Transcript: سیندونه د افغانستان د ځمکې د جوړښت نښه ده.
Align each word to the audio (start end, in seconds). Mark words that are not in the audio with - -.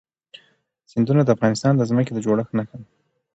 سیندونه 0.91 1.21
د 1.23 1.29
افغانستان 1.35 1.73
د 1.75 1.81
ځمکې 1.89 2.11
د 2.13 2.19
جوړښت 2.25 2.51
نښه 2.57 2.75
ده. 2.81 2.87